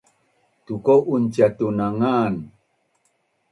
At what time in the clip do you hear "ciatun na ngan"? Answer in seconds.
1.33-2.35